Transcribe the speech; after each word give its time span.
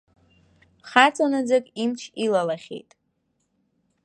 Хаҵа 0.89 1.25
наӡак 1.31 1.65
имч 1.83 2.01
илалахьеит. 2.23 2.89